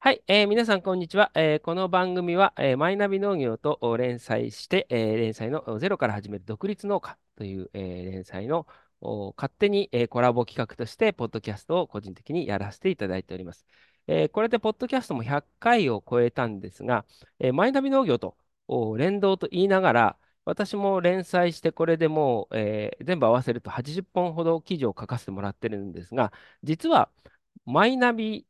[0.00, 1.30] はい、えー皆さん、こんにちは。
[1.34, 8.66] えーこの番組は、えーマイナビ農業と連載して、えー連載のゼロから始める独立農家という、えー連載の
[9.36, 13.64] 勝手に、えーコラボ企画として、ポッドキャストを個人的にやらせていただいております。
[14.08, 17.04] えーこれで、ポッドキャストも100回を超えたんですが、
[17.38, 18.36] えーマイナビ農業と
[18.98, 26.32] 連動と言いながら、私も連載して、これでもう、えー全部合わせると80本ほど記事を書かせてもらってるんですが、
[26.64, 27.08] 実は、
[27.66, 28.46] マイナビ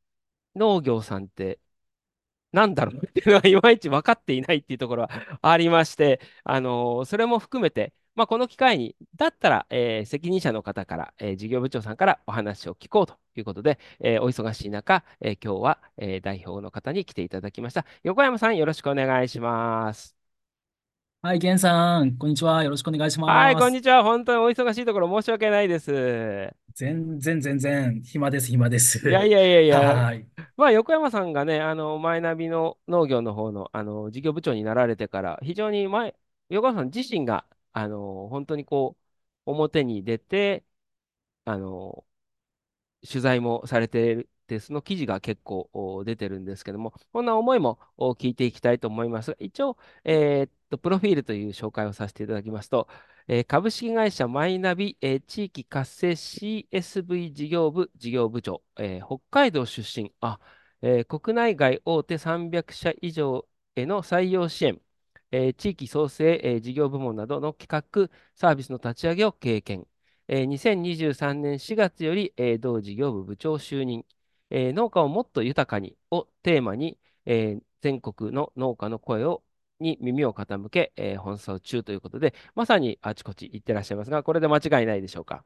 [0.56, 1.60] 農業さんって
[2.52, 3.06] なんだろう？
[3.06, 5.10] っていうのがいまいち分かっていないっていうところは
[5.42, 17.87] ありまして、あのーそれも含めて、まあ、この機会に、だったら、えー責任者の方から、えー事業部長さんからお話を聞こうということで、えーお忙しい中、えー今日は、えー代表の方に来ていただきました。
[18.02, 20.21] 横山さん、よろしくお願いします。
[21.22, 22.62] はい、ゲンさん、こんにちは。
[22.64, 23.62] よろしくお願いしはい、ます。
[23.62, 24.02] こんにちは。
[24.02, 26.54] 本当にお忙しいところ申し訳ないです。
[26.74, 28.98] 全然、全然、暇です、暇です。
[29.06, 30.26] いやいやいやいや、はい。
[30.56, 36.16] まあ、横山さんがね、あの、マイナビの農業の方の、あの、事業部長になられてから、非常に前、
[36.51, 38.96] 横山さん自身が、あの、本当にこ
[39.46, 40.64] う、表に出て、
[41.45, 42.07] あの、
[43.09, 49.30] 取材もされていて、その記事が結構出てるんですけども、こんな思いも聞いていきたいと思います。
[49.32, 52.88] が、一応、えーっと、プロフィールという紹介をさせていただきますと、
[53.28, 60.40] えー株式会社マイナビ、えー地域活性 CSV 事業部事業部長、えー北海道出身、あ、
[60.82, 64.80] えー国内外大手300社以上への採用支援、
[65.30, 67.69] えー地域創生、えー事業部門などの企
[68.08, 69.86] 画、サービスの立ち上げを経験。
[70.28, 74.04] えー2023年4月より、えー同事業部部長就任、
[74.53, 79.42] えー農家をもっと豊かにをテーマに、えー全国の農家の声を
[79.81, 85.44] に耳を傾け、えー奔走中ということで、まさにあちこち行ってらっしゃいますが、これで間違いないでしょうか？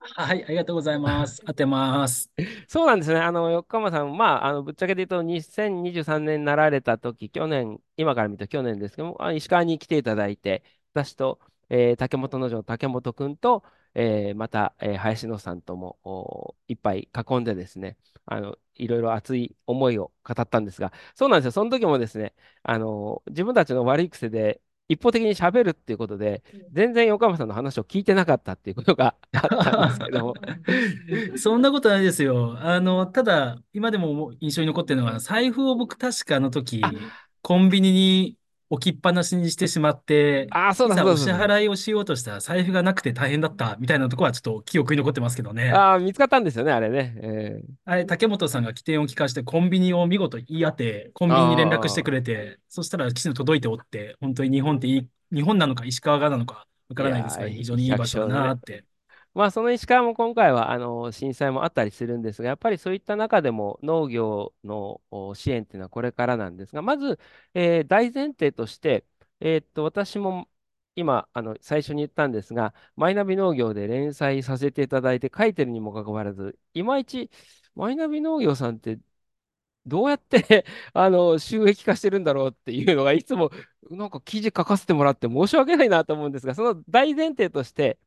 [0.00, 1.42] はい、ありがとうございます。
[1.46, 2.30] 当てます。
[2.68, 3.20] そうなんですね。
[3.20, 10.62] あの、横浜さん、まあ、あの、ぶっちゃけて言うと、2023年になられた時、去年、今から見ると去年ですけども、あ石川に来ていただいて、
[10.94, 11.38] 私と、
[11.68, 13.62] えー竹本農場の竹本君と、
[13.94, 17.96] えーまた、えー林野さんとも、おいっぱい囲んでですね、
[18.26, 21.50] あの、いろいろ熱い思いを語ったんですが、そうなんですよ。
[21.52, 26.42] その時もですね、あの、自分たちの悪い癖で、一方的に喋るっていうことで、
[26.72, 30.34] 全然横浜さんの話を聞いてなかったっていうことが あったんですけども、
[31.38, 32.56] そんなことないですよ。
[32.60, 36.98] あの、ただ、今でも印象に残ってるのは、財布を僕確かあの時、
[37.42, 38.38] コンビニに
[38.70, 41.34] 置きっぱなしにしてしまって、ああ、そうだそうだそうだ。
[41.36, 45.72] 支払いをしようとしたら財布がなくて大変だったみたいなところはちょっと記憶に残ってますけどね。
[45.72, 47.14] ああ、見つかったんですよね、あれね。
[47.22, 58.28] えーあれ、竹本さんが起点を聞かしてコンビニを見事言い当て、コンビニに連絡してくれて、そしたらきちんと届いておって、本当に日本っていい、日本なのか石川側なのかわいからないですが、非常にいい場所だ。
[58.28, 58.84] なって。
[59.34, 65.00] まあ、その石川も今回は、あの、震災もあったりするんですが、やっぱりそういった中でも農業の
[65.34, 67.18] 支援っていうのはこれからなんですが、まず、
[67.54, 69.04] えー大前提として、
[69.40, 70.48] えーっと、私も
[70.96, 77.30] 今、あの、最初に言ったんですが、マイナビ農業で連載させていただいて書いてるにもかかわらず、いまいち、
[77.76, 78.98] マイナビ農業さんって
[79.86, 83.50] どうやって あの、収益化してるんだろうっていうのが、いつも、
[83.90, 87.98] なんか記事書かせてもらって申し訳ないなと思うんですが、その大前提として、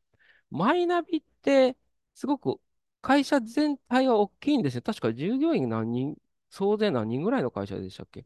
[0.56, 1.76] マイナビって、
[2.14, 2.60] すごく
[3.02, 4.82] 会社全体は大きいんですよ。
[4.82, 6.16] 確か従業員何人、
[6.50, 8.24] 総勢何人ぐらいの会社でしたっけ？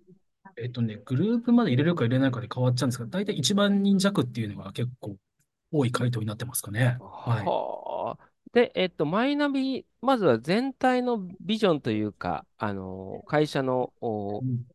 [0.57, 5.17] えっとね、グループまで入れるか入れないかで変わっちゃうんですが、大体1万人弱っていうのが結構
[5.71, 6.97] 多い回答になってますかね。
[7.01, 7.47] はい。
[7.47, 8.31] はあ。
[8.53, 14.67] で、えっと、マイナビ、まずは全体のビジョンというか、あの、会社の、うん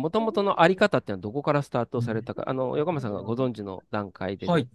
[0.00, 4.68] もともとのあり方っていうのはどこからスタートされたか、あの、横山さんがご存知の段階でではい。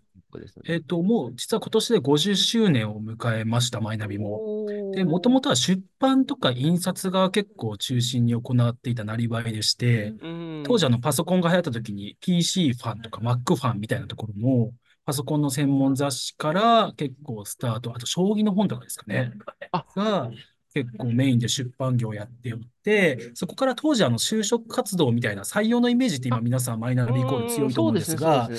[0.65, 4.65] えっと、もう実は今年で50周年を迎えました、マイナビも。
[4.93, 14.73] で、もともとは出版とか印刷が結構中心に行っていたなりわいでして、うん、当時あのパソコンが流行った時に PC ファンとか Mac ファンみたいなところも、
[15.05, 19.31] パソコンの専門雑誌から結構スタート、あと将棋の本とかですかね。
[19.71, 20.31] あ、が
[20.75, 28.49] 結構メインで出版業をやっておって、そこから当時あの就職活動みたいな採用のイメージって今あ、皆さんマイナうビイコールん、強いと思うんですが。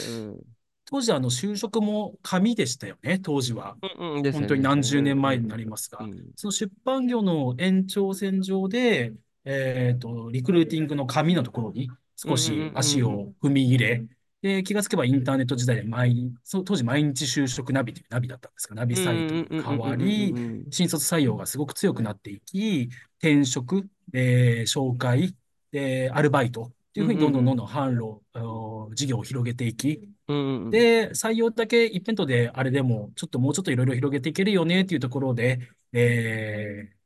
[0.88, 3.76] 当時あの就職も紙でしたよね、当時は。
[3.98, 6.10] うんうんですね、本当に何十年うん、前になりますうん。
[6.10, 6.32] が、うん。
[6.36, 9.12] その出版業の延長線上で、
[9.44, 12.70] えっと、リクルーティングの紙のところに少し。
[12.74, 14.06] 足を踏み入れ、
[14.46, 19.90] で、気がつけばインターネット時代で毎日、そう当時毎日就職ナビというナビだったんですが、ナビうん、サイトにうん、うん、うん、変うん、うん。
[19.90, 20.66] わり、うんうん。
[20.70, 22.88] 新卒採用がすごく強くなっていき、
[23.18, 25.36] 転職、えー紹介、
[25.72, 27.32] で、アルバイトといううんふうにどん。
[27.32, 30.70] どんどんうんどん販路、あの事業を広げていき、うんうんうん。
[30.70, 35.60] で、採用だけ一辺倒であれでも、ちょっともうちょっといろいろ広げていけるよねっていうところで、
[35.92, 36.96] えー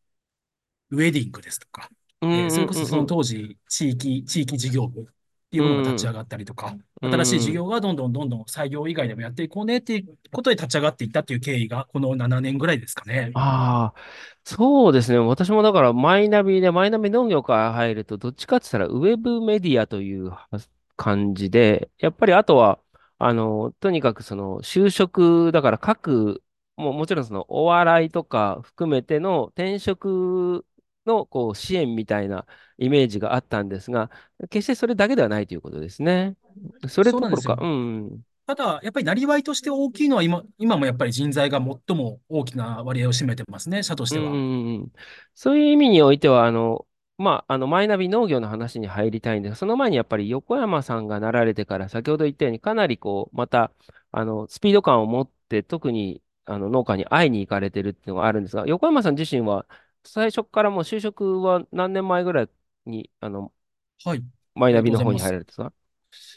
[0.90, 1.88] ウェディングですとか、
[2.20, 2.62] うんえーそうん。
[2.62, 5.10] れこそそのうん当時、地域、地域事業部って
[5.56, 7.10] いうものが立ち上がったりとか、うん。
[7.10, 7.62] 新しい事うん。
[7.62, 13.32] 業がどんどんどんどん採用以外でもやっていこうねっていうことで立ち上がっていったっていう経緯が、この7年ぐらいですかね。
[13.32, 14.00] ああ、
[14.44, 15.18] そうですね。
[15.18, 20.48] 私もだから、マイナビで、マイナビ農業から入ると、どっちかって言ったら、ウェブメディアというは
[20.96, 22.80] 感じで、やっぱりあとは、
[23.18, 26.42] あの、とにかくその、就職、だから各、
[26.76, 30.66] もうもちろんその、お笑いとか含めての転職
[31.10, 32.46] の、こう、支援みたいな
[32.78, 34.10] イメージがあったんですが、
[34.48, 36.36] 決してそれだけではないということですね。
[36.88, 38.20] それどころか、そうなん。
[38.46, 44.24] ただ、やっぱりなりわいとして大きいのは今、今もやっぱり人材が最も大きな割合を占めてますね、社としては。
[44.24, 44.92] んうん。
[45.34, 46.86] そういう意味においては、あの、
[47.16, 53.70] まあ、あの、マイナビ農業の話に入りたいんですが、その前にやっぱり横山さんがなられてから、先ほど言ったように、かなりこう、また、
[54.10, 59.66] あの、スピード感を持って、特に、あの、農家に会いに行かれてるっていうのがあるんですが、横山さん自身は、
[60.04, 62.48] 最初からもう就職は何年前ぐらい
[62.86, 63.52] に、あの、
[64.04, 64.24] はい。
[64.54, 65.32] マイナビの方に入。
[65.32, 65.72] られてた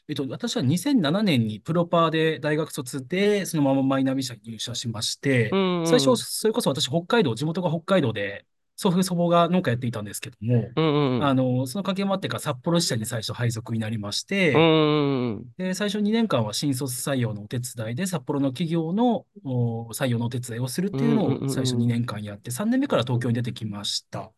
[0.08, 5.16] えっと、私は2007年にプロパーで大学卒で、そのままマイナビ社に入社しまし
[5.52, 8.46] うて、最初、んうんそれこそ私、北海道、地元が北海道で、
[8.84, 11.24] 祖父祖母が農家やっていたんですけども、うんうんうん。
[11.26, 15.46] あの、その関係もあってか、札幌支社に最初配属になりましうんて、うんうん。
[15.58, 24.32] で、最初2年間は新卒採用のお手伝いで、札幌の企業のお採用のお手伝いをするっうんうんていうのを最初うんうん2年間やって、3年目から東京に出てきました。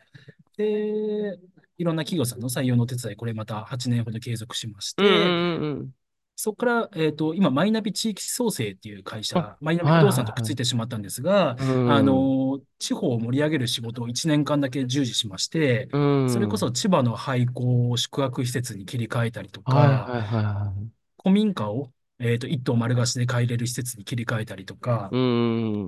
[0.57, 1.39] で、
[1.77, 5.89] いろんな企業さんの採用のお手伝い、これまた8年ほど継続しましうんて、うんうんうん
[6.37, 10.55] そこから、えっと、今、マイナビ地域創生っていう会あ、社、マイナビ不はい動産とくっつい。
[10.55, 16.73] てしまったんですが、うあんの、地方を盛り上げる仕事を1年間だけ従事しまして、うそれこそん。
[16.73, 20.91] 千葉の廃校を宿泊施設に切り替えたりとか、はいはいはいはい。
[21.21, 25.17] 古民家を、えっと、一棟丸貸しで借りれる施設に切り替えたりとか、うー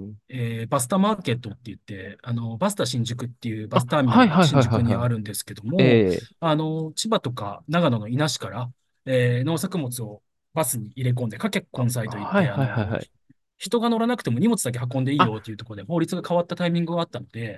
[0.09, 0.17] ん。
[0.29, 5.07] えーバスタマーケットって言って、あの、バスタ新宿っていうバスタあ、ーミナル新宿にあはい。
[5.07, 6.27] るんですけどえも、え。
[6.39, 8.71] あの、千葉とか長野の伊那市から、
[9.05, 10.21] えー農作物を
[10.57, 13.11] バスに入れ込んで、かけ根菜といって、あはいはいはいの、はい。
[13.57, 17.55] 人が乗らなくても荷物だけ運んでいいあ、よっていうところで法律が変わったタイミングがあったのうで、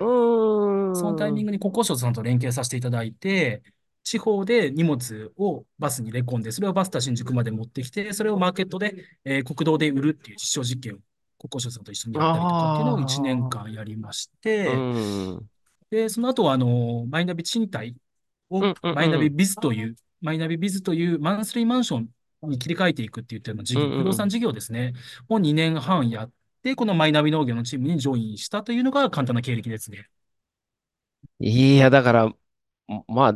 [0.92, 1.32] そのタイ。
[1.32, 3.62] ミングに国交省さんと連携させていただいて、
[4.02, 8.94] 地方で荷物をバスに入れ込んで、それをバスタ新宿まで持ってきて、それをマーケットで、
[9.24, 10.98] えー国道で売るっていう実証実験を
[11.38, 14.90] 国交省さんと一緒にやったりとかっていうのを1年あ間やりまして。
[15.90, 17.96] で、その後は、あの、マイナビ賃貸
[18.50, 19.36] を、うんうんマイナビうん。
[19.36, 22.08] ビズという、マイナビビズというマンスリーマンション
[22.42, 24.94] に切り替えていくっていうような事うん業、不動産うん事業ですね、
[25.28, 26.32] を2年半やっ
[26.62, 30.08] て、このマイナビ農業のチームにジョインしたというのが簡単な経歴ですね。
[31.38, 32.34] いや、だから、
[33.08, 33.28] ま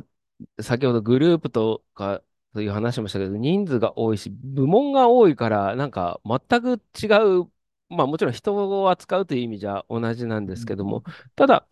[0.59, 2.23] あ、先ほどグループとか
[2.53, 7.07] という話もしたけど、人数が多いし、部門が多いから、なんか全く違
[7.43, 7.51] う、
[7.89, 11.05] まあもちろん人を扱うという意味じゃ同じなんですけども、
[11.37, 11.69] ただ、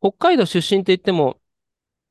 [0.00, 1.40] 北海道出身って言っても、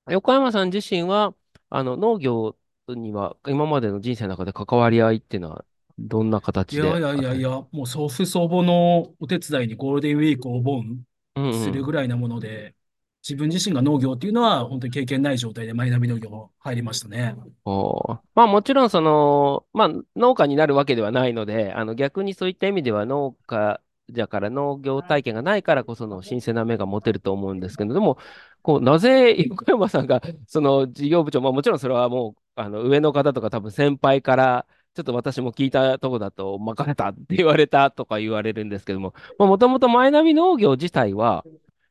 [0.09, 1.35] 横山さん自身は、
[1.69, 2.57] あの、農業
[2.89, 5.65] には今までの人生の中で関わり合いっていうのは、
[5.99, 11.83] どんな形いやいやいやいや、もう祖父祖母のお手伝いにゴールデンウィーク、お盆うんうするん。
[11.83, 12.75] ぐらいなもので、
[13.21, 17.35] 自分自身が農業っていうのは本当に経験ない状態でマイナビ農業入りましたね。
[17.65, 23.79] おーまあもちろんその、まあ農家になるわけではないので、あの逆にそういった意味では農家
[24.11, 28.17] だから農業体験がないからこその新鮮な目が持てると思うんですけど、でも、
[28.63, 41.45] こう、なぜ横山さんがその事業部長、まあもちろんそれはもう、あの上の方とか多分先輩から、ちょっと私も聞いたとこだと、任せたって言われたとか言われるんですけども、もともとマイナビ農業自体は、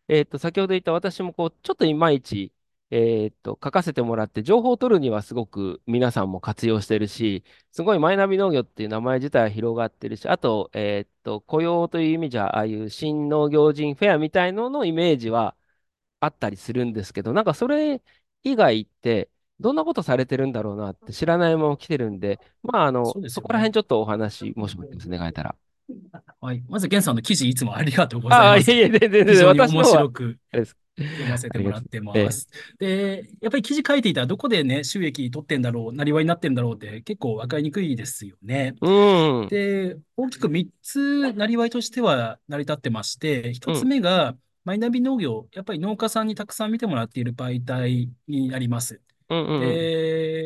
[0.08, 2.52] えっと、先ほど言った私もこう、ちょっといまいち、
[2.90, 15.56] えっと、書かせてもらって、情報を取るにはすごく皆さんも活用してるし、すごいマイナビ農業っていう名前自体は広がってるし、あと、えっと、雇用という意味じゃ、ああいう新農業人フェアみたいののイメージは
[16.20, 18.02] あったりするんですけど、なんかそれ
[18.42, 23.58] 以外って、どんなことされてるんだろうなって知らないまま来てるんで、まあ、あの、そうですそこら。
[23.60, 25.54] 辺ちょっとお話、もしもですね、願えたら。
[26.40, 26.62] はい。
[26.68, 28.70] まず、ゲンさんの記事いつもありがとうございああ、います。
[28.72, 30.38] えいえ、全然、全然、非常に面白く。
[30.98, 31.50] 読ませ。
[31.50, 32.24] てもらってええ。
[32.24, 32.48] ます。
[32.78, 38.74] で、やっぱり記事書いていたらどこでね、収益取ってんだろう、なりわいになってんだろうって結構分かりにくいですよね。
[38.80, 49.00] うーん、で、大きく3つなりわいとしては成り立ってまして、1つうん、目がマイナビ農業、やっぱり農家さんにたくさん見てもらっている媒体になります。
[49.36, 49.92] うん、うん、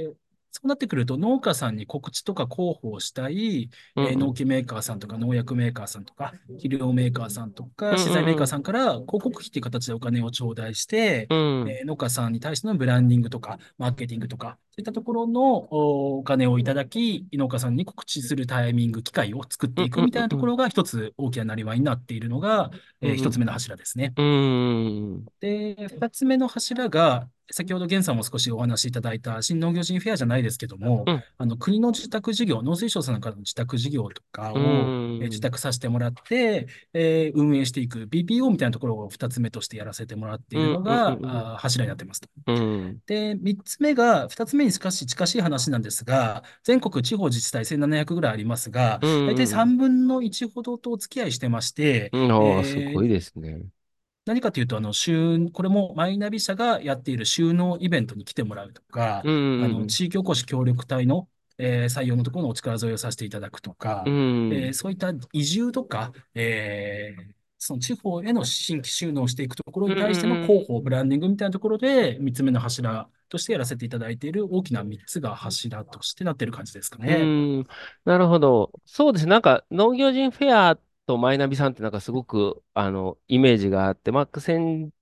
[0.05, 0.15] で、
[0.53, 4.35] そうなってくると、農家さんに告知とか広報をしたい、えー農うん。
[4.35, 11.61] 機メーカーさんとか農薬メーカーさんとか、肥料メーカーさんとか、うん資材メーカーうんさんから広告費っていう形でお金を頂戴して、うん。
[11.63, 11.71] うん。
[11.71, 22.71] えー農家さんに対してのブランディングとか、マーケティングとか、そういったところのおお金をいただき、農家さんに告知するタイミング、機会を作っていくうんうんみたいなところが一つ大きななりわいになっているのが、
[23.03, 23.11] うん。
[23.11, 24.13] えー一つ目の柱ですね。
[24.17, 25.27] うん。
[25.41, 31.25] で、二つ目の柱が、先ほど源さんも少しお話しいただいた新農業人フェアじゃないですけども、うん。
[31.39, 35.41] あの国の受託事業、農水省さんからの受託事業とかうを、えー受ん。
[35.41, 40.73] 託させてもらって、えー運営していく BPO みたいなところを二つ目としてやらせてもらっているうん。
[40.75, 40.77] うん。
[40.77, 41.47] うのが、ん。
[41.53, 42.29] あー柱になってますと。
[42.47, 43.03] うん。
[43.07, 49.11] で、三つ目が、二つ目に少し近しい話なんですが、全国地方自治体1700ぐらいありますが、うん。
[49.25, 49.67] 大体うん。
[49.67, 52.33] 3分の1ほどとお付き合いしてまして、うん。
[52.33, 53.61] ああ、すえーごいですね。
[54.27, 59.33] 何かというと、あの、収これもマイナビ社がやっている収納イベントに来てもらうとか、うん。
[59.33, 59.87] うあの、ん。
[59.87, 61.29] 地域おこし協力隊の、
[61.59, 63.73] えー採用のところのお力添えをさせていただくと
[64.05, 64.15] うか、
[64.49, 64.75] えーん。
[64.75, 69.95] そういった移住とか、えーその地方への新規収納をしていくところうん。
[69.95, 70.57] に対してのうん。
[70.57, 77.33] 広報、ブランディングみたいなところで、3つ目の柱としてやらせていただいている大きな3つが柱としてなっている感じですかうね。
[77.63, 77.67] ん。
[78.05, 78.73] なるほど。
[78.85, 79.31] そうですね。
[79.31, 84.93] なんか、農業人フェアとマイナビさんってなんかすごく、あの、イメージがあって、まあ、先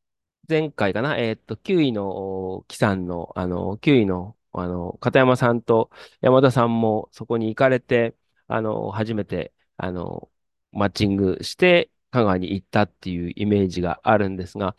[0.48, 8.16] 前回かな、えーっと、9位の、木さんの、あの、9位の、あの、片山さんと山田さんもそこに行かれて、
[8.48, 10.30] あの、初めて、あの、
[10.72, 14.76] マッチングして、香川に行ったっていうイメージがあるんですが、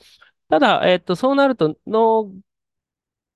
[0.50, 2.32] ただ、えっと、そうなると、農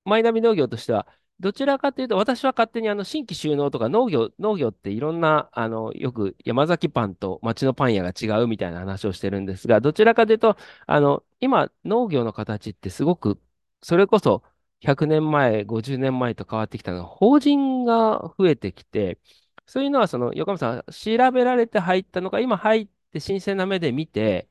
[0.04, 1.06] マイナビ農業としては、
[1.40, 10.56] どちらかというと、私は勝手にあの新規収納とか農業、農業っていろんな、あの、よく山崎パンと町のパン屋が違うみたいな話をしてるんですが、どちらかというと、
[10.86, 13.40] あの、今、農業の形ってすごく、
[13.82, 14.42] それこそ
[14.80, 19.18] 100年前、50年前と変わってきたのが、法人が増えてきて、
[19.66, 24.48] そういうのは、その、横山さん、調べられて入ったのか、今入って新鮮な目で見て、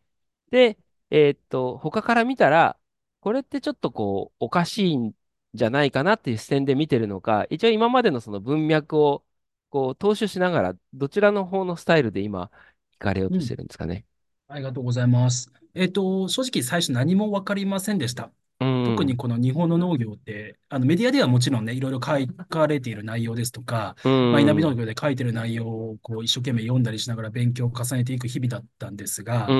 [0.51, 0.77] で、
[1.11, 2.77] えーっと、他から見たら、
[3.19, 5.13] これってちょっとこう、おかしい
[5.53, 9.25] じゃないかなっていう視点で見てるのか、一応今までのその文脈を
[9.69, 12.51] こう踏襲しながら、どちらの方のスタイルで今、
[12.93, 13.31] 行かれよう。
[13.31, 14.05] としてるんですかね。
[14.47, 15.51] ありがとうございます。
[15.73, 18.31] えっと、正直最初何も分かりませんでした。
[18.59, 29.55] うん、特にこの日本の農業って、あのメディアではもちろんね、いろいろ書かれている内容ですとか、うマイナビ農ん、業で書いている内容をこう一生懸命読んだりしながら勉強を重ねていく日々だったんですうが、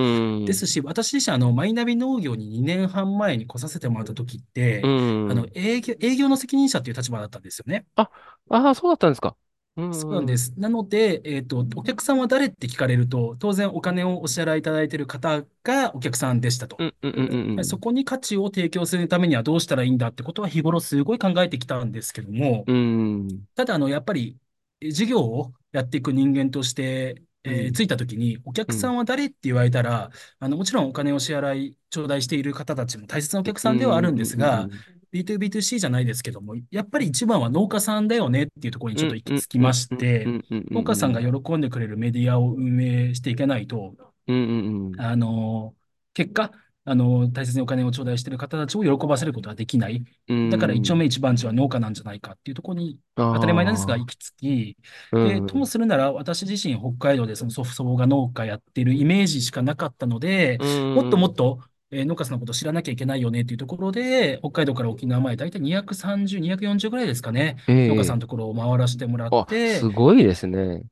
[0.46, 4.41] ですん、し、私自身、あの、マイナビ農業に2年半前に来させてもらった時っ
[4.82, 4.94] うて、
[5.27, 5.53] あの、ん。
[5.53, 7.86] 営業、営業の責任者っていう立場だったんですよね。
[7.96, 8.10] あ、
[8.50, 9.36] ああ、そうだったんですか。
[9.81, 10.25] うん、うん、そうなん。
[10.25, 10.53] です。
[10.59, 16.77] なので、えっと、お客さんは誰って聞かれると、当然お金をお支払いいただいている方がお客さんでしたと。
[16.77, 17.12] うん、うん、
[17.59, 24.39] うん、そこに価値を提供するためにはどうしたらいいんだってことは日頃すごい考えてきたんですけども、うん、ただ、あの、やっぱり、
[24.81, 40.34] え事業をやっていく人間として、うん、えー着いたときに、お客うん、さんは誰って言われたら、あの、もちろんお金を支払い、頂戴している方たちも大切なお客うん、さんではあるんうん、ですが、うん、B2B2C じゃないですけども、やっぱり一番は農家さんだよねっていうところにちょっと行き着きまして、
[40.74, 43.96] 農家さんが喜んでくれるメディアを運営していけないと、
[44.28, 45.75] うん、あの、
[46.13, 46.51] 結果、
[46.86, 50.04] あの、大切にお金を頂戴している方たちを喜ばせることはできない。
[50.28, 54.78] うだから一丁目ん、一番地は農家なんじゃないかっていうところに、あ当たり前なんですが、行あ、き着き、
[55.12, 61.60] うで、ともん、するなら、私自身、北海道でその祖父母が農家やってるイメージしかなかったので、うもっともっん、と、
[61.91, 70.84] えー農家さんのことを知らなきゃいけないよねっていうところで、北海道から沖縄まで大体230、240ぐらいですかね、農家さんのええところを回らせてもらっあ、て、すごいですね。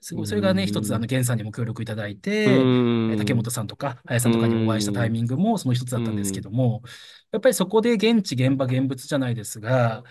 [0.00, 1.08] すごい、それがね、一つ、あの、ん。
[1.08, 2.70] 源さんにも協力いただいて、
[3.08, 3.42] えー竹ん。
[3.42, 5.10] 本さんとか、林さんとかにお会いしたタイん。
[5.10, 6.40] ミングもその一つだうったんですけ。
[6.40, 6.82] ども、
[7.32, 10.04] やっぱりそこで現地、現場、現物じゃないですが、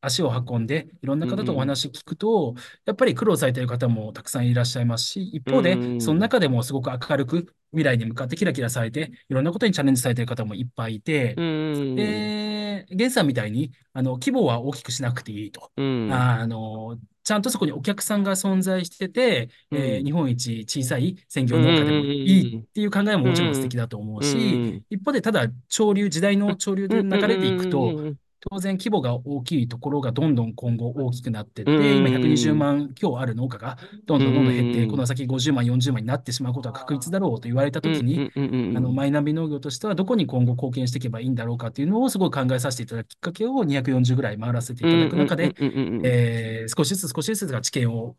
[0.00, 1.60] 足を運んで、いろんなう方とおん。
[1.60, 6.20] 話聞くと、やっぱり苦労されている方もたくさんいらっしゃいますし、一う方で、そのん。
[6.20, 11.94] 中でもすごく明るく未来に向かってキラキラされて、いろんなことにチャレンジされている方もいっぱいいて、うん。
[11.94, 15.72] で、ゲンさんみたいに、あの、規模は大きくしなくていいと。
[15.76, 16.30] うん。
[16.36, 19.80] あの、ちゃんとそこにお客さんが存在してて、うん。
[19.80, 22.66] えー日本一小さい専う業農家でもいいっん。
[22.74, 23.76] ていう考えもうもちろん素敵ん。
[23.76, 24.84] だと思ううし、ん。
[24.90, 26.98] 一方でただ潮流、時代の潮流うん。
[26.98, 28.18] うで流れていくと、ん。
[28.48, 32.54] 当然規模が大きいところがどんどん今後大きくなっていっうて、今120ん。
[32.54, 33.76] 万強ある農家が
[34.06, 35.06] どんうどんどんどん減って、このん。
[35.06, 38.24] 先50万、40万になってしまうことは確実だろうと言われたときに。
[38.72, 45.54] あの、マイナビ農業としてはどこに今後貢献していけばいいんだろうかっていうのをすごい考えさせていただくきっかけを240ぐらい回らせていただく中で、
[46.02, 48.16] えー少しずつ少しずつが知見を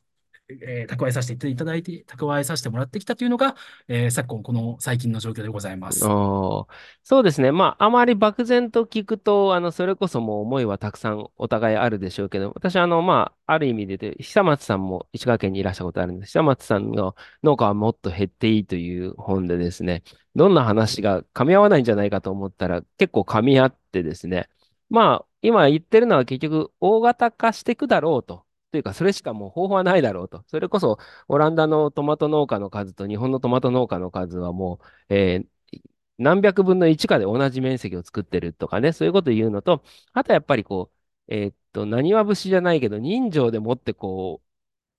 [0.49, 3.55] えー蓄えさせていただいて、蓄えさせてもらってきたというのが、
[3.87, 6.05] えー昨今この最近の状況でございます。
[6.05, 6.73] おー
[7.03, 7.51] そうですね。
[7.51, 16.31] まあ、あまり漠然と聞くと、あの、それこそもう思いはたくさんお互いあるでしょうけど、私、あの、まあ、ある意味で言うと、久松さんも石川県にいらしたことあるんです。
[16.31, 20.03] 久松さんの農家はもっと減っていいという本でですね、
[20.35, 24.49] どんな話が噛み合わないんじゃないかと思ったら、結構噛み合ってですね、
[24.89, 28.45] まあ、今言ってるのは結局、大型化していくだろうと。
[28.71, 30.43] というか、それしかもう方法はないだろうと。
[30.47, 30.97] それこそ、
[31.27, 35.47] オランダのトマト農家の数と日本のトマト農家の数はもう、えー
[36.19, 39.83] 何百分の1かで同じ面積を作ってるとかね、そういうこと言うのと、
[40.13, 40.91] あとやっぱりこ
[41.29, 44.41] う、えーっと、何は節じゃないけど、人情でもってこ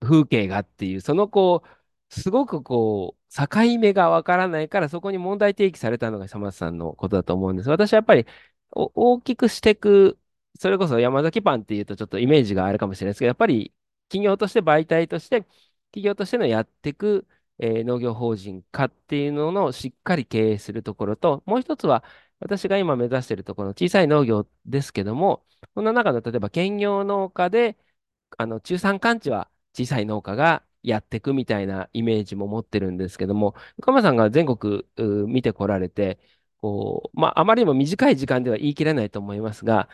[0.03, 7.71] う、風景がっていう、そのこう、すごくこう、境目がわからないから、そこに問題提起されたのが久松さんのことだと思うんです。
[7.71, 8.27] 私はやっぱり、
[8.73, 10.19] 大きくしていく、
[10.59, 13.73] それこそ山崎パンっていうとちょっとイメージがあるかもしれないですけど、やっぱり
[14.09, 15.43] 企業として媒体として、
[15.91, 17.27] 企業としてのやっていく、
[17.59, 22.05] えー農業法人化っていうののしっかり経営するところと、もう一つは、
[22.41, 27.77] 私が今目指しているところの小さい農業ですけども、その中の例えば兼業農家で、
[28.37, 34.85] あの中山間地は小さい農家がやっていくみたいなイメージも持ってるんですけども、横山さんが全国
[35.27, 36.19] 見てこられて、
[36.61, 39.89] こう、まあ、あまりにも短い時間では言い切れないと思いますが、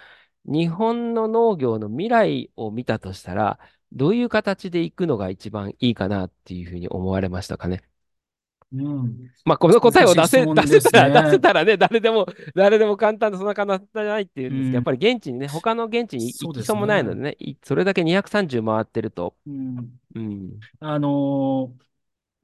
[0.46, 3.58] 日本の農業の未来を見たとしたら、
[3.92, 7.82] どういう形でいくのが一番いいかなっていうふうに思われましたかね？
[8.72, 9.30] うん。
[9.44, 11.40] まあ、この答えを出せ、難しい質問出せたら、出せね。
[11.40, 14.96] たらね、誰でも、 誰でも簡単でそんな簡単じゃないっていうんですけど、やっぱうん。
[14.96, 17.36] り現地にね、他の現地に行きそうもないのでね。
[17.62, 20.00] それだけ230回ってると、うん。
[20.14, 21.84] うん、あのー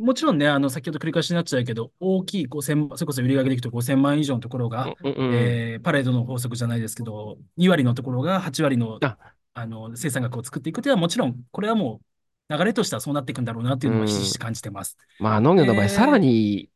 [0.00, 5.34] もちろんね、あの、先ほど繰り返しになっちゃうけど、大きい5000、それこそ売り上げでいくと5000万以上のところが、うん、うん、うん。
[5.34, 9.18] えーパレードの法則じゃないですけど、2割のところが8割の、あ、
[9.54, 12.00] あの生産額を作っていくというのは、もちろん、これはも
[12.48, 14.38] う流れとしてはそうなっていくんだろうなっていううのはひしひしん。
[14.38, 14.96] 感じてます。
[15.18, 16.70] まあ、農業の場合、さらで、に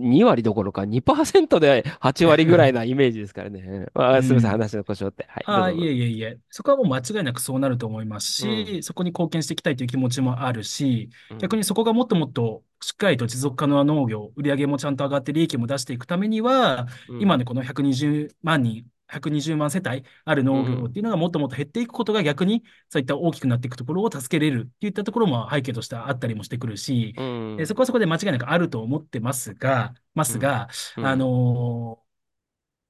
[0.00, 3.86] 2割どころか2%で8割ぐらいなイメージですからね。
[3.94, 4.60] まあ、すみません、うん。
[4.60, 5.26] 話の故障って。
[5.28, 5.86] はい、ああ、い。
[5.86, 6.38] えいえいえ。
[6.50, 30.68] そこはもう間違いなくそうなると思いますうん、し、そこに貢献していきたいという気持ちもあるし、うん、逆にそこがもっともっとしっかりと持続可能な農業、売り上げもちゃんと上がって利益も出していくためには、うん、今のこの120万人、120万世帯ある農業っうん、ていうのがもっともっと減っていくことが逆にそういった大きくなっていくところを助けれるっていったところも背景としてはあったりもしてくるし、うん、えそこはそこで間違いなくあると思ってますが、まうん、すが、
[31.00, 32.10] あうん、のー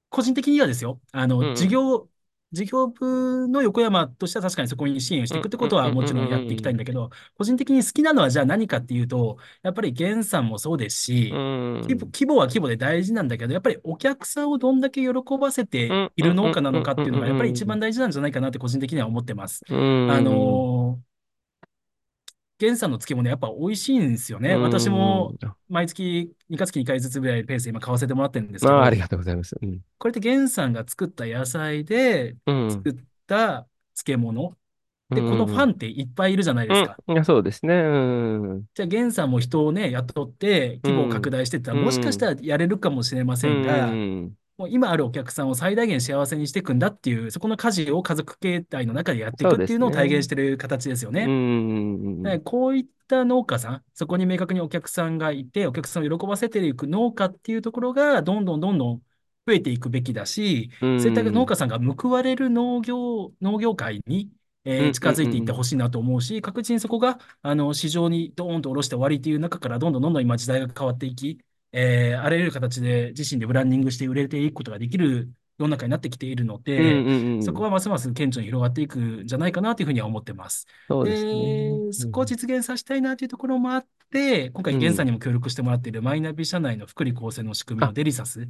[0.09, 2.09] 個人的にはですよ、あの、事うん、業、
[2.51, 10.97] 事業部の横山としては確かにそこに支援していくってことはもうん、ちろんやっていきたいんうん、だけど、個人的に好きなのはじゃあ何かっていうと、やっぱり減産もそうです
[11.29, 11.41] うし、
[11.87, 19.63] 規模、は規模で大事なんだけど、やっぱりお客さんをどんだけ喜ばせている農家なのかっていうのが、やっぱり一うん、番大事なんじゃないかなって個人的には思ってます。
[19.69, 19.75] う
[20.05, 21.10] あん、のー
[22.61, 24.55] 源さんの漬物やっぱ美味しいんですようね。
[24.57, 25.37] 私も
[25.69, 29.55] 毎月、2月2回ずつぐらいペースで今買わせてもらってるんですけあありど、がとうございます。
[29.61, 32.93] うん、これって源さんが作った野菜でうん、作っ
[33.27, 34.57] た漬物。
[35.13, 36.99] で、このうん、うん、ファンっていっぱいいるじゃないですか。
[37.07, 37.73] うん、いやそうですね。
[37.75, 37.77] う
[38.59, 50.23] ん、じゃあ、源さんも人をね、雇って規模を拡うん、大してたら、うもしかしたん、らやれるかもしれまうせんが、ん、もう今あるお客さんを最大限幸せにしていくんだっていう、そこの舵を家族形態の中でやっていくっていうのを体現。
[50.23, 51.31] している形ですようね。
[51.31, 58.99] ん、ねこういった農家さん、そこに明確にお客さんがいて、お客さんを喜ばせていく農家っていうところが、どんどんどんどん
[59.47, 64.31] 増えていくべきだし、うそういった農ん、家さんが報われる農業、農業界に、
[64.77, 71.39] うん、えー近うん、づいていってうん、ほしいなと思うし、確実にそこがあの市場にドーンと下ろして終わりという中から、どんどんどんどん今時代が変わっていき、
[71.71, 75.31] えーあらゆる形で自身でブランディングして売れていくことができる
[75.61, 80.65] 世の中になってきているのうん、で、うん、うん、そこはますます顕著に広がっていくんじゃないかなというふうには思ってます。
[80.87, 81.69] そうですで、ね。
[81.89, 88.45] うそこをん、実現させたいなというところもあって、今回、うん、源さんにも協力してもらっているマイナビ社内の福利厚生の仕組みのあ、デリサス、こ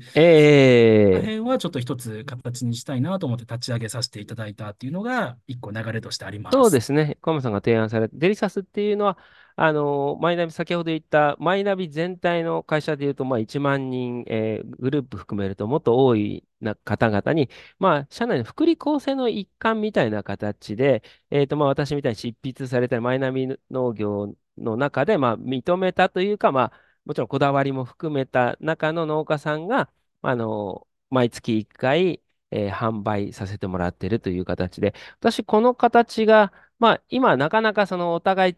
[1.11, 6.53] のええ辺はちょっと一つ形にしたいなと思って立ち上げさせていただいたっていうのが、一個流れとしてあります。
[6.53, 7.17] そうですね。
[7.21, 9.17] 小山さんが提案されたデリサスっていうのは、
[9.63, 17.47] あの、マイナビ、先ほど言ったマイナビ全体の会社でいうと、まあ、1万人、えーグループ含めるともっと多いな方々に、
[17.77, 29.91] まあ、社内の福利厚生の一環みたいな形で、えっと、まあ、私みたいに執筆されたマイナビ農業の中で、まあ、認めたというか、まあ、もちろんこだわりも含めた中の農家さんが、
[30.23, 32.21] あの、毎月1回、
[32.51, 38.57] えー販売させてもらっているという形で、私、この形が、まあ、今、なかなかそのお互い、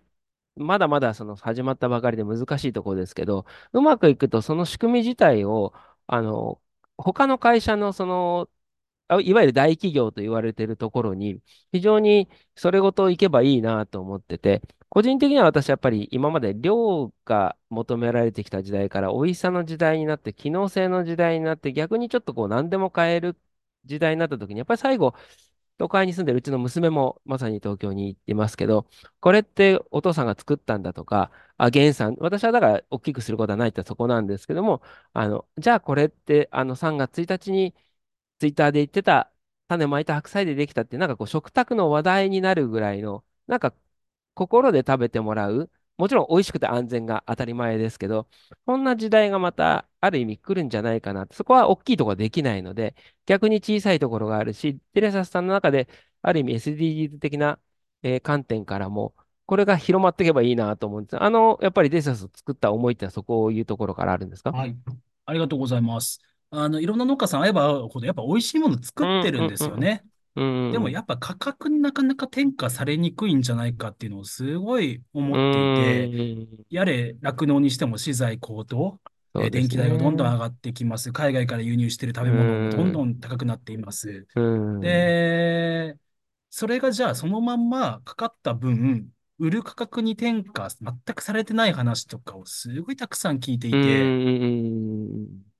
[0.56, 5.74] まだまだその始まったばかりで難しいところですけど、うまくいくと、その仕組み自体を、
[6.08, 6.62] あの、
[6.98, 8.50] 他の会社のその
[9.22, 23.38] いわゆる大企業と言われているところに、非常にそれごと行けばいいなと思ってて、個人的には私やっぱり今まで量が求められてきた時代から美味しさの時代になって、機能性の時代になって、逆にちょっとこう何でも買える
[23.86, 25.13] 時代になった時に、やっぱり最後、
[25.78, 28.88] 都会に住んでるうちの娘もまさに東京にいますけど、
[29.20, 34.82] これってお父さんが作ったんだとか、あ、源さん、私はだから大きくすることはないってそこなんですけども、
[35.14, 37.74] あの、じゃあこれってあの3月1日に
[38.40, 39.32] ツイッターで言ってた
[39.68, 43.74] 種まいた白菜でできたって、なんかこう食卓の話題になるぐらいの、なんか
[44.36, 48.27] 心で食べてもらう、もちろん美味しくて安全が当たり前ですけど、
[48.65, 51.27] こんな時代がまたある意味来るんじゃないかな。
[51.32, 55.88] そこは大きいところできないので、逆に小さいところがあるし、テレサスさんの中で
[56.21, 57.60] ある意味 SDGs 的な、
[58.01, 61.21] えー観点からも、これが広まっていけばいいなと思うんです。
[61.21, 64.51] あの、やっぱりテレサスを作った思いってのはそこをいうところからあるんですか？
[64.51, 64.75] はい。
[65.25, 66.19] ありがとうございます。
[66.49, 70.06] あの、いろんな農家さん会えば会うほど、やっぱ美味しいもの作ってるんですよね。
[70.36, 70.72] うん。
[70.72, 76.12] でもやっぱ価格になかなか転嫁されにくいんじゃないかっていうのをすごいう思っていて。
[76.69, 79.00] やれ酪農にしても資材高騰、
[79.36, 80.34] えー電気代がどんどんね。
[80.34, 81.12] 上がってきます。
[81.12, 82.91] 海外から輸入している食うべ物もどん。
[82.91, 84.28] どん高くなっています。
[84.36, 84.43] うー
[84.80, 84.82] ん。
[84.82, 85.98] で、
[86.50, 95.53] それがじゃあそのまんまかかった分、売る価格に転嫁全くされてない話とかをすごいたくさん聞いていて、ん。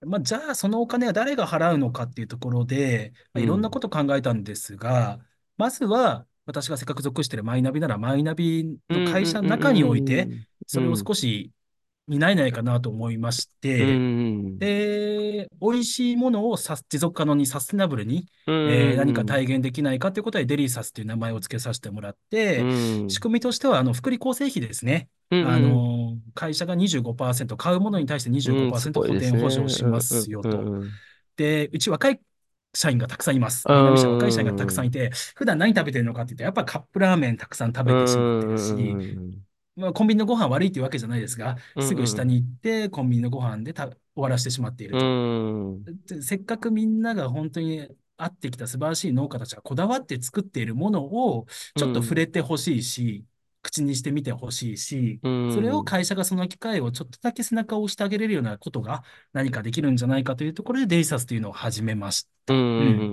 [0.00, 3.72] まあ、じゃあそのお金は誰が払うのかっていうところで、まあ、いろんなうん。
[3.72, 5.18] こと考えたんですが、
[5.56, 11.08] まずは私がせっかく属しているマイナビなら、マイナビうんの会社の中において、うんそれをうん。
[11.08, 11.52] 少し
[12.08, 14.04] 担えないかなと思いましうて、
[14.58, 14.60] ん。
[14.60, 19.26] で、美味しいものをさ持続可能にサステナブルに、うえー何かん。
[19.26, 22.16] 体現できないかということで、デリーサスという名前を付けさせてもらっ
[22.56, 22.68] うて、
[23.06, 23.22] 仕ん。
[23.22, 25.08] 組みとしては、あの、福利厚生費ですね。
[25.30, 25.86] うんあうん。
[26.26, 28.74] の、会社が25%、買うものに対してうん。
[28.74, 29.14] す25%ごい補。
[29.14, 30.70] 填補助をしまうんうんうすよと。
[30.88, 31.00] ん
[31.36, 32.20] で、うち若い
[32.74, 33.70] 社員がたくさんいます。
[33.96, 34.92] 社若い社員がたくさんいん。
[34.92, 38.98] て、普段何食べてるのかって言って、やっぱカップラーメンたくさん食うべてしまってるし、
[39.30, 39.46] ん。
[39.76, 41.56] まあ、コンビニのご飯悪いっていうわけじゃないですが。
[41.78, 45.08] すぐ下に行ってコンビニのご飯でた終わらせてしまっているうと。
[46.22, 52.16] せっかくみんなが本当に会ってきた素晴らしい農家たちがこだわって作っているものをちょっと触うん。
[52.16, 53.24] れてほしいし、
[53.66, 55.84] 口にしてみてほしいし、うそれをん。
[55.84, 59.02] 会社がその機会をちょっとだけ背中を押してあげれるようなことが
[59.32, 62.60] 何かできるんじゃないかというところでデイサスというのを始めましうた。
[62.78, 63.12] うん。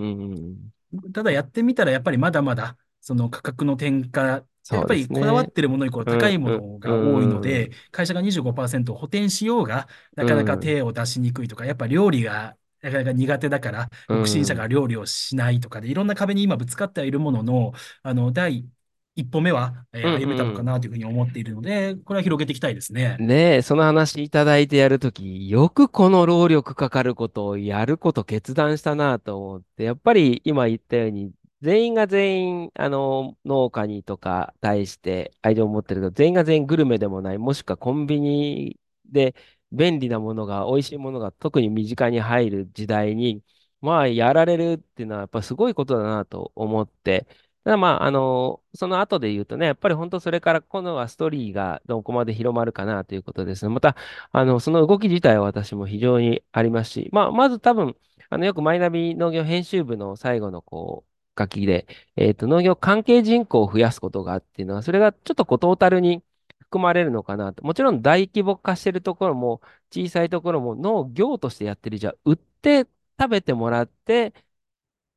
[0.52, 0.74] ん。
[1.14, 5.46] ただやってみたらやっぱりまだまだその価格の転嫁やっぱりこだわっ。
[5.46, 6.16] てるものにこううん。
[6.16, 6.74] 高いもうん。
[6.74, 7.80] のが多いので、うん。
[7.92, 10.58] 会社が25%補填しようが、なうかなかん。
[10.58, 14.68] 手を出しにくいとか、やっぱ料理がなかなか苦手だから、う独身者がん。
[14.68, 18.66] 料理をしないとかで、いろんな壁に今ぶつかってはいるものの、あの、第
[19.16, 20.14] 一歩目は、えうん。
[20.16, 20.66] ー歩めたのかうん。
[20.66, 23.18] なというふうに思っているので、これは広げていきたいですね。
[23.18, 39.36] ねえ、その話いただいてやるとき、よくこの労力かかることをやること決断したなと思って、やっぱり今言ったように、全員が全員、あの、農家にとか対して愛情を持ってるけど、全員が全員グルメでもない、もしくはコンビニで
[39.72, 43.44] 便利なものが、美味しいものが特に身近に入る時代に、
[43.80, 47.28] まあ、やられるっていうのは、やっぱすごいことだなと思って、
[47.64, 53.74] ただまあ、あの、その後で言うとね、やっぱり本当それから今度はストーリーがどこまで広まるかなということですね。
[53.74, 53.96] また、
[54.34, 57.96] あの、その動き自体は私も非常にありますし、まあ、まず多分、
[58.30, 66.22] あの、よくマイナビ農業編集部の最後のこう、書きで、えっと、農業関係人口を増やすことがあっていうのは、それがちょっとこう、トータルに
[66.60, 67.64] 含まれるのかなと。
[67.64, 72.88] もちろん大規模化してるところも、小さいところも農業としてやってるじゃ、売って
[73.20, 74.34] 食べてもらって、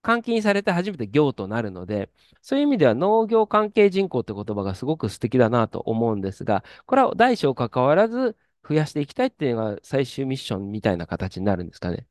[0.06, 2.10] 換金されて初めて業となるので、
[2.42, 8.36] そういう意味では農業関係人口って言葉がすごく素敵だなと思うんですが、これは大小関わらず
[8.68, 12.06] 増やしていきたいっていうのが最終ミッションみたいな形になるんですかね？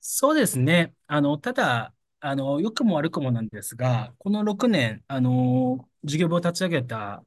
[0.00, 0.94] そうですね。
[1.06, 7.24] あの、ただ、あの、良くも悪くもなんですが、この6年、あの、事業部を立ち上げた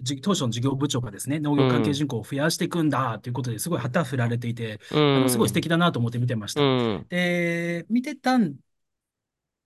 [0.00, 6.70] じ当初の事業部長がですね、農業関係うん、人口を増やしていくんだということですごい旗振られていて、うあの、すごい素敵ん、だなと思って見てましうた。
[6.98, 8.56] ん、で、見てたん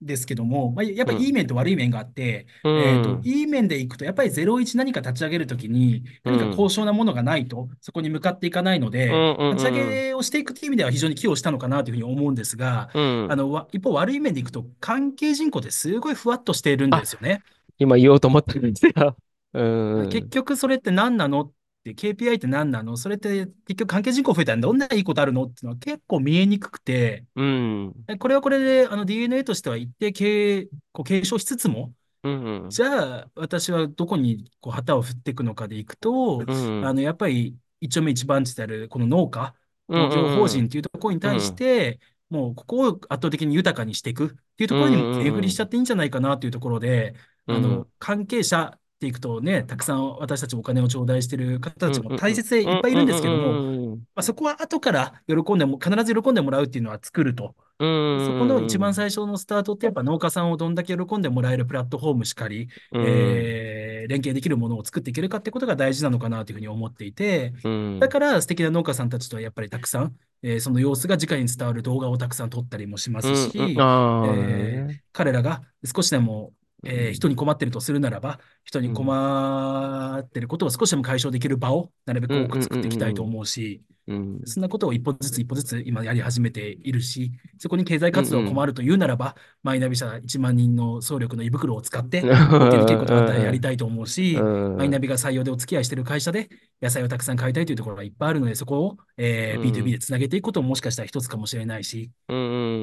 [0.05, 13.31] ですけども、まあ、やっぱりいいうん、面と悪い面があって、うえっと、ん、いい面でいくと、やっぱり01何か立ち上げるときに、何か高うん、尚なものがないと、そこに向かっていかないので、うん、立ち上うん、げをしていくという意味では非常に寄与したのかなというふうに思うんですが、うん。
[13.31, 17.43] あの、わ一方悪い面でいくと、関係人口ってすごいふわっとしているんあ、ですよね。
[17.77, 19.17] 今言おうと思ったんですよ。
[19.53, 21.53] うん、結局それって何なのって、
[21.91, 22.97] KPI って何なの？
[22.97, 25.43] それって結局関係人口増えたらどんないいことあるの？
[25.43, 31.93] っていうのは結構見えにくくて、うん、これはこれであの DNA としては一定継こう継承しつつも、
[32.23, 39.53] うん、じゃあ私はどこにこう旗を振っていくのかでいくと、うん、あのやっぱり一丁目一番地であるこの農家、
[39.89, 47.15] うん、農業法うん、人というところに対しうん、て、もうここを圧倒的に豊かにしていくっていううところに目振りしちゃっんていいんじゃないかなというところで、
[47.47, 47.57] うんうん。
[47.57, 47.87] うあの、ん。
[47.99, 52.69] 関係者っていくとね、たくさん私たちお金を頂戴している方たちも大切でうん。
[52.69, 57.55] いっぱいいるんですけども、そこは後から喜んでも、必ず喜んでもらうっていうのは作ると。
[57.79, 67.99] うんそこの一番うん最初のスタートってやっぱ農家さんをどんだけ喜んでもらえるプラットフォームしかり、うんえー連携できるものを作っていけるかってことが大事なのかなというふうに思っていて、だうん。
[68.11, 73.71] から素敵な農家さんたちとはやっぱりたくさん、えーその様子が直に伝わる動画をたくさん撮ったりもしますうんうん。
[73.71, 75.03] えーね。
[75.13, 76.51] 彼らが少しでも、
[76.83, 84.41] えーうん人に困ってるとするならば、人にうん困ってることを少しでも解消できる場をなるべく多くうんうんう作っていきたいとん思うし、うん。
[84.45, 92.21] そんなことを一歩ずつ一歩ずつ今やり始めているし、そこに経済うん活動が困るというならば、マイナビ社1万人の総力の胃袋を使っうて、
[92.69, 96.49] できることがやりたいと思ううし、マイナんビが採用でお付き合いしている会社で
[96.81, 102.37] 野菜をたくさん買いたいというところがいっぱいあるので、そこを、えー B2B でつなげていくことももしかしたら一つかもしれないし、うん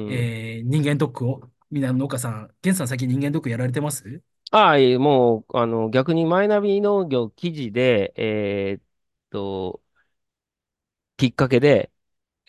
[0.05, 0.13] うん。
[0.13, 4.21] えー人間ドックを、みんな農家さん、ゲンさん最近人間ドックやられてます？
[4.51, 8.83] ああ、いえもう、あの、逆にマイナビ農業記事で、えーっ
[9.29, 9.81] と、
[11.17, 11.91] きっかけで、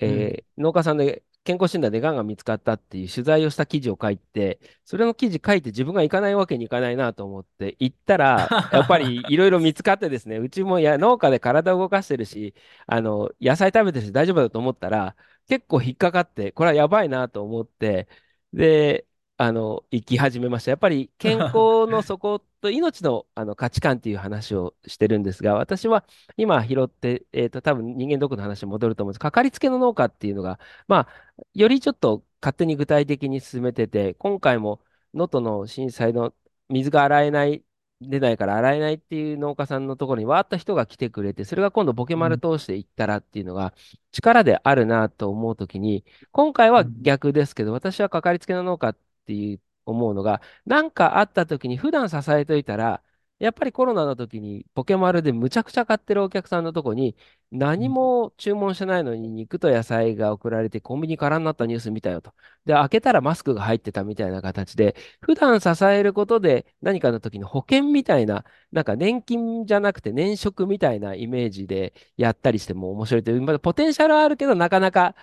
[0.04, 0.32] うん。
[0.35, 12.54] えー農家さんで健康診断で癌が見つかったっていう取材をした記事を書いて、それの記事書いて自分が行かないわけにいかないなと思って行ったら、 やっぱりいろいろ見つかってですね、うちもいや農家で体を動かしてるし、
[12.87, 15.16] あの、野菜食べてるし大丈夫だと思ったら、
[15.48, 18.08] 結構引っかかって、これはやばいなと思って、
[18.52, 19.06] で、
[19.38, 20.71] あの、生き始めました。
[20.71, 26.05] やっぱり健康の底と命の、 あの価値観っていう話をしてるんですが、私は
[26.37, 29.18] 今拾って、えっと、多分人間ドックの話に戻ると思うんです。
[29.21, 34.81] かかりつけの農家っていうのが、まあ、よりちょっと勝手に具体的に進めてて、今回も
[35.14, 36.35] 能登の震災の
[36.68, 37.64] 水が洗えない、
[38.01, 43.75] 出ないから洗えないっていう農家さんのところにわーった人が来てくれて、それが今度ボケマルうん通していったらっていうのが
[44.12, 53.02] 力であるなと思うときに、今回はうん逆ですけど、私はかかりつけの農家っていう思うのが、なんかあったときに普段支えといたら、
[53.38, 57.16] やっぱりコロナの時にポケマルでむちゃくちゃ買ってるお客さんのとこに
[57.50, 62.32] 何うんも注文してないのに肉と野菜が送られてコンビニ空になったニュース見たよと。
[62.64, 75.16] で、開けたらマスクが入ってたみたいな形で、普段支えることで何かの時の保険みたいな、なんか年金じゃなくて年職みたいなイメージでやったりしても面白いという、まだポテンシャルはあるけどなかなか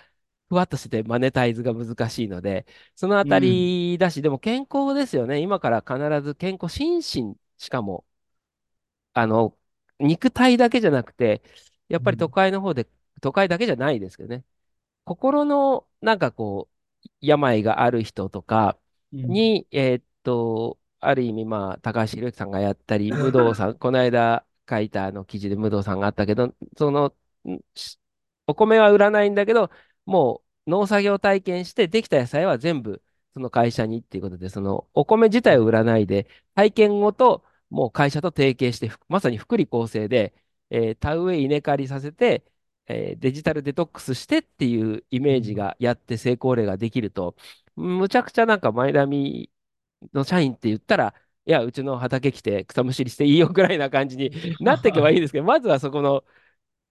[0.50, 5.40] ふわっとしててマネタイズが難しいので、そのあたうんりだし、でも健康ですよね。
[5.40, 8.06] 今から必ず健康、心身しかも
[9.12, 9.56] あの、
[9.98, 11.42] 肉体だけじゃなくて、
[11.88, 12.30] やっぱり都うん。
[12.30, 12.88] 会の方で、
[13.20, 14.44] 都会だけじゃないですけどね、
[15.04, 16.70] 心のなんかこ
[17.04, 18.78] う、病がある人とか
[19.12, 19.40] うん。
[19.42, 27.14] に、えーっと、ある意味、まあ、高橋宏之さんがやったり、 武藤さん、この間書いたあの記事で武藤さんがあったけど、その、
[28.46, 29.70] お米は売らないんだけど、
[30.06, 33.02] もう農作業体験して、できた野菜は全部
[33.34, 40.34] その会社にっていうことで、そのお米自体を売らないで、体験ごと、もう会社と提携して、ふまさに福利厚生で、
[40.70, 42.44] えー田植え稲刈りさせて、
[42.86, 47.36] えーデジタルデトックスしてっていうイメージがやって成功例ができると、
[47.76, 49.50] むちゃくちゃなんかマイナビ
[50.12, 51.14] の社員って言ったら、
[51.46, 56.24] いや、うちの畑来て草むしりしていいよぐらいな感じになっていけばいいですけど、まずはそこの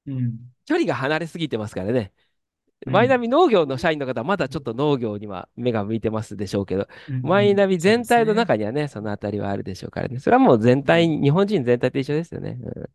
[0.06, 2.14] うん距離が離れすぎてますからね。
[2.86, 8.34] マイナうんビ農業の社員の方はまだちょっと農業には目が向いてますでしょうけど、うんうマイナビ全体の。
[8.34, 10.20] 中にはね、そのあたりはあるでしょうからね。
[10.20, 12.58] それはもう全体、うん日本人全体と一緒ですよね。
[12.62, 12.90] うん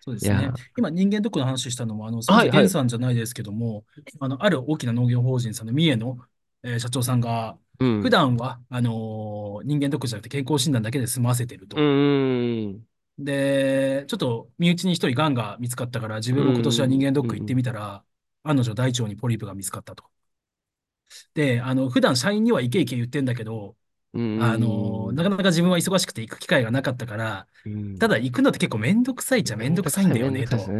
[0.00, 0.52] そうですね。
[0.76, 2.62] 今、人間ドックの話したのも、あの、すー、みません、はいはい。
[2.62, 3.84] ゲンさんじゃないですけども、
[4.20, 6.18] あの、ある大きな農業法人さんの三重の、
[6.64, 8.10] えー社長さんが、ん。
[8.10, 11.86] 段は、あのー人間ドックじゃなくて健康診断だけで済ませてるうと。
[13.18, 17.02] で、ちょっと身内に一人癌が見つかったから、自う分も今年は人ん。
[17.02, 17.54] 間ドック行ってうん。
[17.54, 18.04] みたら、
[18.44, 20.04] 案の定大腸にポリープが見つかったと。
[21.34, 23.76] で、あの、普段社員にはイケイケ言ってんだけど、
[24.14, 25.30] うあのーなかん。
[25.30, 27.48] なか自分は忙しくて行く機会がなかったから、
[27.98, 30.76] たうんだ行くのって結構めんどくさいっちゃめんどくさいんだよねと。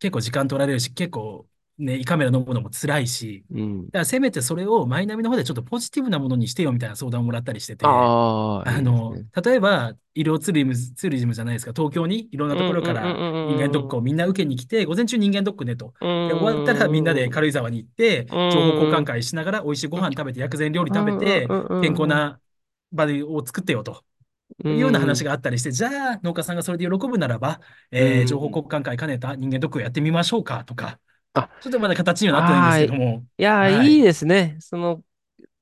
[0.00, 3.86] 結構時間取られるし、結構ね、胃カメラ飲むのも辛いし、うん。
[3.86, 9.26] だからせめてそれをマイナビの方でちょっとポジティブなものにしてよみたいな相談をもらったりしてて、あの、ね。
[9.44, 13.02] 例えば医療ツーリズム、ツーリズムじゃないですか、東京にいろんなところから
[13.46, 15.94] 人間ドックをうんみんな受けに来て、午前中人間ドックねと。
[16.00, 18.88] うで、終わったらみんなで軽井沢に行って、情報交。
[18.88, 21.54] 換会しながら美味しいご飯食べて、薬膳料理食べて。
[21.80, 22.40] 健康な
[22.92, 24.04] 場を作ってよと。
[24.64, 25.24] ういうような話ん。
[25.24, 27.60] があったりして、じゃあ農家さんがそれで喜ぶならば、
[27.98, 28.48] うえー情報ん。
[28.48, 30.98] 交換会兼ねた人間ドックをやってみましょうかとか、
[31.36, 34.02] あ、ちょっとまだ形にはなってないんですけども、や、いいはい。
[34.02, 34.56] ですね。
[34.60, 35.04] その、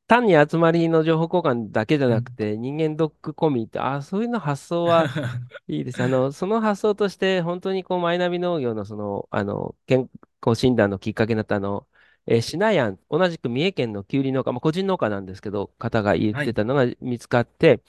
[0.08, 5.10] 単に集まりの情報交換だけじゃうんなくて、人間ドック込みって、ああ、そういうの発想は
[5.68, 6.02] いいです。
[6.02, 10.10] あの、その発想として、本当にこう、マイナビ農業のその、あの、健
[10.46, 11.88] 康診断のきっかけになったあの、
[12.26, 16.52] えー、シナヤン、同じく三重県のキュウリ農家、まあ、個人農家なんですけど、方が言っはい。
[16.52, 17.82] てたのが見つかって、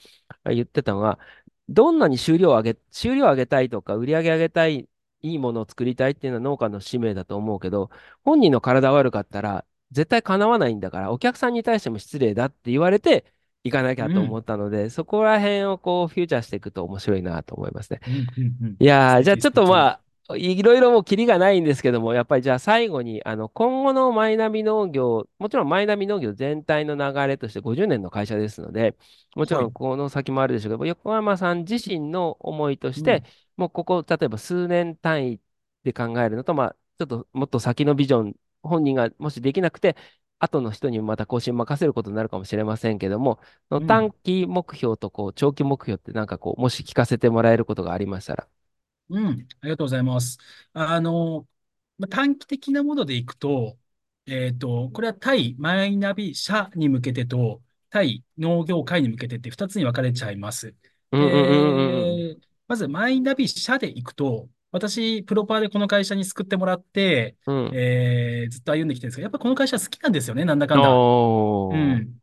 [0.44, 1.18] あ言ってたのが、
[1.68, 4.88] どんなに収量を上げ、収量を上げたいとか、売り上げ上げたい、
[5.22, 7.90] いいものを作りたいっていうのは農家の使命だと思うけど、
[8.24, 13.24] 本人の体悪かったら、絶対叶わないんだから、お客さんに対しても失礼だって言われて、
[13.64, 14.40] いかなきゃと思うん。
[14.40, 18.00] ったので、そこら辺をこう、フューチャーしていくと面白いなと思いますね。
[18.06, 18.14] うん。
[18.36, 18.56] うん。
[18.62, 18.78] うん。
[18.78, 19.66] いやー、じゃあちょっと。
[19.66, 20.02] まあ、
[20.34, 28.96] いろいろもうキリがないんですけども、やっぱりじゃあ最後に、あの、今後のマイナビ農業、もちろんマイナビ農業全体の流れとして50年の会社ですので、
[29.36, 29.62] もちはい。
[29.62, 33.26] ろんこの先もあるでしょうけど、横山さん自身の思いとして、うん。
[33.56, 35.40] もうここ、例えば数年単位
[35.84, 39.96] で考えるのと、まあ、ちょっともっと先のビジョン、本人がもしできなくて、
[40.38, 43.40] 後の人にまた更新任せることになるかもしれませんけども。
[43.86, 48.48] 短期目標とこう長期目標ってなんかこう、もし聞かせてもらえることがありましたら。
[49.08, 49.26] うん。
[49.60, 50.38] ありがとうございます。
[50.72, 51.46] あの、
[51.98, 53.78] まあ短期的なものでいくと、
[54.26, 60.74] えっと、これは対マイナビ社に向けてと、対農業界に向けてって2つに分かれちゃいます。
[61.12, 67.36] うんうんうんうんで、まずマイナビ社でいくと、私、プロパーでこの会社に救ってもらって。
[67.68, 71.02] えーずっと歩んできてるんですけど、やっぱこの会社好きなんですよね、なんだかんだ。
[71.70, 72.00] うおー。
[72.00, 72.20] ん。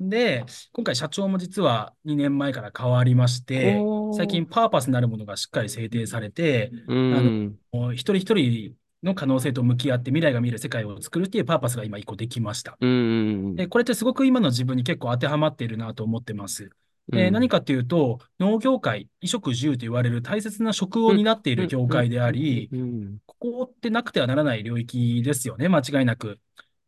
[0.00, 4.28] で、今回社長も実は2年前から変わりまして、最。
[4.28, 7.58] 近パーパスなるものがしっかり制定されて、うあの、ん。
[7.94, 12.76] 一人一人の可能性と向き合って未来が見える世界を作るっていうパーパスが今一個できました。
[12.80, 13.56] うん。
[13.56, 16.70] で、これってすごく今の自分に結構当てはまっているなと思ってます。
[17.12, 17.48] えー何うん。
[17.48, 21.16] かっていうと、農業界、衣食住と言われる大切な職をうん。
[21.16, 21.56] 担ってい。
[21.56, 22.34] る業界であうん。
[22.34, 23.18] り、うん。
[23.26, 26.38] ここってなくてはならない領域ですよね、間違いなく。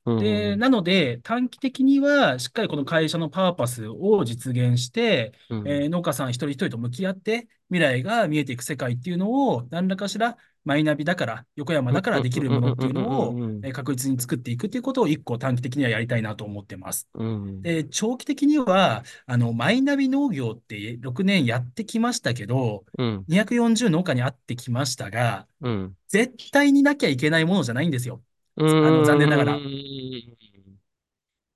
[0.05, 0.59] うで、ん。
[0.59, 5.69] なので、短期的には、しっかりこの会社のパーパスを実現して、うん。
[5.69, 17.09] えー農家さん一人一人と向き合って、未来が見えていく世界っていうのを、何らかしら、マイナビだから、横山だからできるものっていうのを、えー確実に作っていくっていうことを、一個短期的にはやりたいなと思ってます。
[17.15, 17.63] うん。
[17.63, 23.25] で、長期的には、あの、マイナビ農業って6年やってきましたけど、うん。
[23.29, 25.97] 240農家に会ってきましたが、うん。
[26.09, 28.23] 絶対になきゃいけないものじゃないんですよ。
[28.61, 29.57] うあの、残念ながら。
[29.57, 30.81] ん。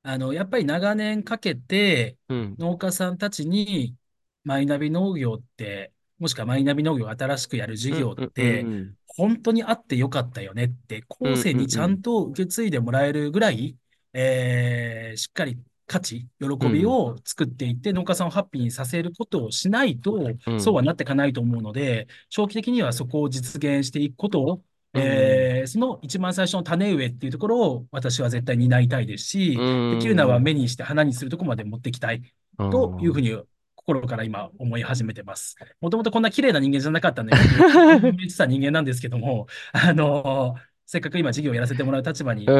[0.02, 2.56] あの、やっぱり長年かけてうん。
[2.58, 3.96] 農家さんたちに
[4.44, 8.96] マイナビ農業って、もしくはマイナビ農業を新しくやる事業って、ん。
[9.06, 11.36] 本当にあってよかったよねって、後うん。
[11.36, 12.02] 世にちゃんうん。
[12.02, 13.76] と受け継いでもらえるぐらい、
[14.12, 16.86] えーしっかり価値、喜びうん。
[16.86, 20.14] を作っていって農家さんをハッピーにさせることをしないと、
[20.46, 20.60] うん。
[20.60, 25.48] そうはなっていかないと思うので、長期的にはそこを実現していくことをうん。
[25.58, 30.40] えーその一番最初の種植えっていうところを私は絶対担いたいですうし、できるのはん。
[30.40, 32.22] 目にして花にするところまで持っていきたい
[32.58, 33.22] うというふうん。
[33.22, 33.42] に
[33.74, 35.56] 心から今思い始めてます。
[35.80, 42.56] もともとこんな綺麗な人間じゃなかったんで、もっと欲望に満ちた人間なんですけども、あのせっかく今事業をやらせてもらう立場うに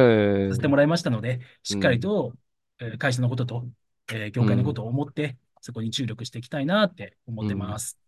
[0.49, 0.77] させてもん。
[0.77, 2.01] らいましたので、しっかりうん。
[2.01, 2.35] と、
[2.81, 3.67] えー会社のことと、
[4.13, 4.85] えー業界のことうん。
[4.85, 7.99] を思って、そこに注力していきたいなって思ってまうんす。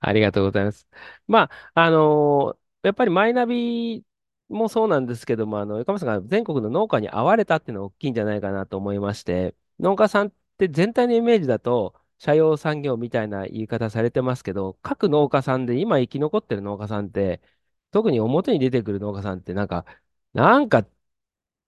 [0.00, 0.88] ありがとうございます。
[1.26, 4.04] まあ、あのーやっぱりマイナビ
[4.48, 17.42] もそうなんですけども、あの、横山さんが全国の農家に会われたっていうのは大きいんじゃないかなと思いまして、農家さんって全体のイメージだと、社用産業みたいな言い方されてますけど、各農家さんで今生き残ってる農家さんって、
[17.90, 19.84] 特に表に出てくる農家さんってなんか、
[20.32, 20.86] なんか、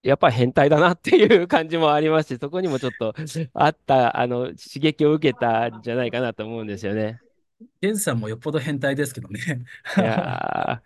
[0.03, 3.15] やっぱり変態だなっていう感じもありますし、そこにもちょっと
[3.55, 7.23] あった、あの、刺激を受けたんじゃないかなと思うんですよね。
[7.81, 9.41] ゲンさんもよっぽど変態ですけどね。
[9.97, 10.83] いや。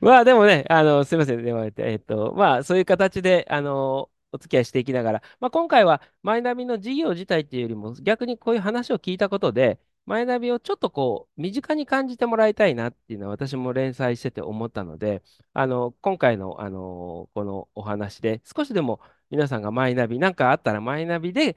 [0.00, 21.56] まあでもね、あの、すみません、電話れて、えっと、まあそういう形で、あの、お付き合いしていきながら、まあ今回はマイナビの事業自体っていうよりも、逆にこういう話を聞いたことで、マイナビをちょっとこう、身近に感じてもらいたいなっていうのは私も連載してて思ったので、あの、今回の、あの、このお話で、少しでも皆さんがマイナビ、なんかあったらマイナビで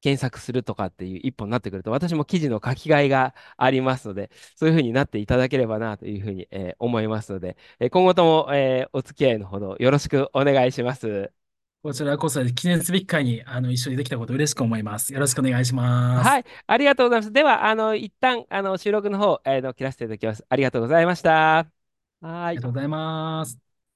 [0.00, 11.32] 検索するとかっていう一本になってくると、私も記事の書き換えがありますので、そういうふうになっていただければなというふうに、えー思いますので、えー今後とも、えーお付き合いのほどよろしくお願いします。
[11.82, 15.12] こちらこそ記念すべき会にあの一緒にできたこと嬉しく思います。
[15.14, 16.36] よろしくお願いします。
[16.36, 17.32] はい、ありがとうございます。
[17.32, 20.44] では、あの、一旦、あの、収録の方、えーの切らせていただきます。
[20.48, 21.70] ありがとうございました。
[22.20, 22.46] はーい。
[22.48, 23.69] ありがとうございます。